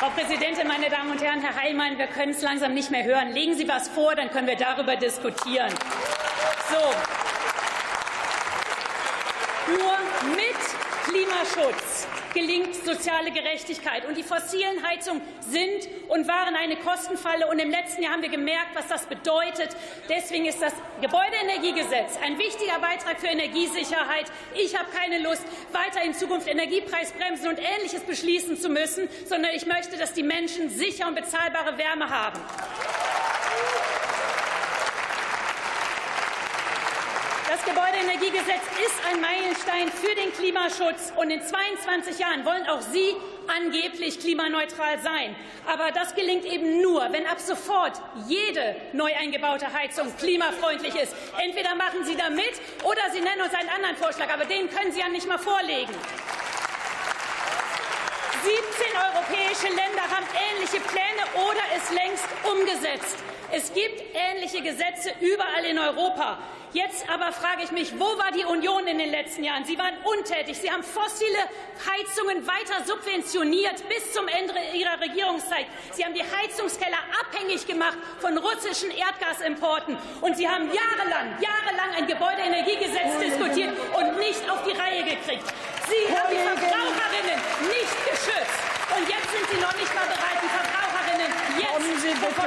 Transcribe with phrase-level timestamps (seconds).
[0.00, 3.34] Frau Präsidentin, meine Damen und Herren, Herr Heilmann, wir können es langsam nicht mehr hören.
[3.34, 5.68] Legen Sie was vor, dann können wir darüber diskutieren.
[6.70, 6.78] So.
[9.70, 9.98] Nur
[10.34, 10.56] mit
[11.04, 14.06] Klimaschutz gelingt soziale Gerechtigkeit.
[14.06, 17.46] Und die fossilen Heizungen sind und waren eine Kostenfalle.
[17.48, 19.70] Und im letzten Jahr haben wir gemerkt, was das bedeutet.
[20.08, 24.26] Deswegen ist das Gebäudeenergiegesetz ein wichtiger Beitrag für Energiesicherheit.
[24.54, 29.66] Ich habe keine Lust, weiter in Zukunft Energiepreisbremsen und Ähnliches beschließen zu müssen, sondern ich
[29.66, 32.40] möchte, dass die Menschen sicher und bezahlbare Wärme haben.
[37.60, 41.12] Das Gebäudeenergiegesetz ist ein Meilenstein für den Klimaschutz.
[41.16, 43.14] Und in 22 Jahren wollen auch Sie
[43.54, 45.36] angeblich klimaneutral sein.
[45.66, 51.14] Aber das gelingt eben nur, wenn ab sofort jede neu eingebaute Heizung klimafreundlich ist.
[51.38, 54.32] Entweder machen Sie da mit oder Sie nennen uns einen anderen Vorschlag.
[54.32, 55.92] Aber den können Sie ja nicht mal vorlegen.
[58.42, 58.56] 17
[58.96, 63.18] europäische Länder haben ähnliche Pläne oder es längst umgesetzt.
[63.52, 66.38] Es gibt ähnliche Gesetze überall in Europa.
[66.72, 69.64] Jetzt aber frage ich mich, wo war die Union in den letzten Jahren?
[69.64, 70.56] Sie waren untätig.
[70.56, 71.42] Sie haben fossile
[71.82, 75.66] Heizungen weiter subventioniert bis zum Ende Ihrer Regierungszeit.
[75.90, 79.98] Sie haben die Heizungskeller abhängig gemacht von russischen Erdgasimporten.
[80.20, 85.50] Und Sie haben jahrelang, jahrelang ein Gebäudeenergiegesetz diskutiert und nicht auf die Reihe gekriegt.
[85.90, 88.62] Sie haben die Verbraucherinnen nicht geschützt.
[88.94, 90.80] Und jetzt sind Sie noch nicht mal bereit, die Verbraucherinnen
[91.58, 91.90] jetzt
[92.30, 92.46] vor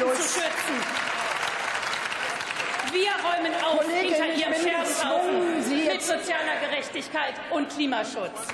[0.00, 0.76] Kosten zu schützen.
[2.92, 8.46] Wir räumen auf Kollegin, hinter Ihrem Scherzhaufen mit sozialer Gerechtigkeit und Klimaschutz.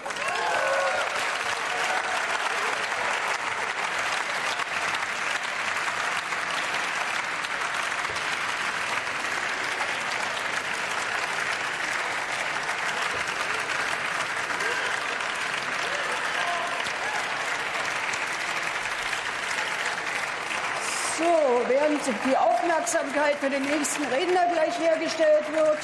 [21.69, 25.79] Während die Aufmerksamkeit für den nächsten Redner gleich hergestellt wird.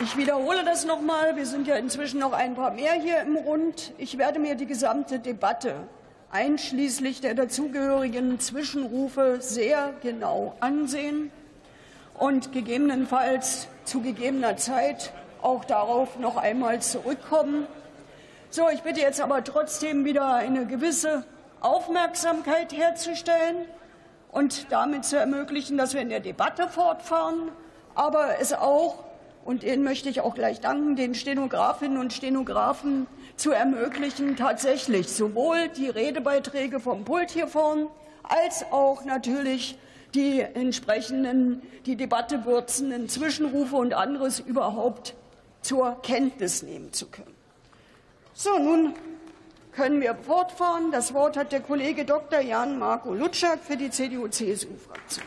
[0.00, 1.36] Ich wiederhole das noch mal.
[1.36, 3.92] Wir sind ja inzwischen noch ein paar mehr hier im Rund.
[3.98, 5.86] Ich werde mir die gesamte Debatte
[6.32, 11.30] einschließlich der dazugehörigen Zwischenrufe sehr genau ansehen
[12.18, 17.66] und gegebenenfalls zu gegebener Zeit auch darauf noch einmal zurückkommen.
[18.50, 21.24] So, ich bitte jetzt aber trotzdem wieder eine gewisse
[21.64, 23.56] Aufmerksamkeit herzustellen
[24.30, 27.50] und damit zu ermöglichen, dass wir in der Debatte fortfahren,
[27.94, 29.04] aber es auch,
[29.44, 33.06] und denen möchte ich auch gleich danken, den Stenografinnen und Stenografen
[33.36, 37.88] zu ermöglichen, tatsächlich sowohl die Redebeiträge vom Pult hier vorn
[38.22, 39.78] als auch natürlich
[40.14, 45.14] die entsprechenden, die Debatte würzenden Zwischenrufe und anderes überhaupt
[45.62, 47.34] zur Kenntnis nehmen zu können.
[48.34, 48.94] So, nun
[49.72, 50.92] können wir fortfahren.
[50.92, 52.40] Das Wort hat der Kollege Dr.
[52.40, 55.24] Jan Marco Lutschak für die CDU-CSU-Fraktion.